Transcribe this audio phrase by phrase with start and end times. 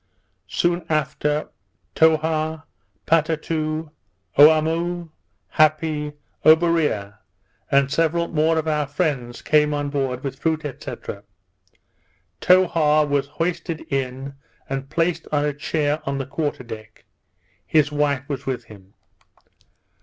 [0.47, 1.49] Soon after,
[1.93, 2.63] Towha,
[3.05, 3.91] Potatou,
[4.35, 5.11] Oamo,
[5.59, 7.19] Happi, Oberea,
[7.69, 10.95] and several more of our friends, came on board with fruit, &c.
[12.41, 14.33] Towha was hoisted in
[14.67, 17.05] and placed on a chair on the quarter deck;
[17.63, 18.95] his wife was with him.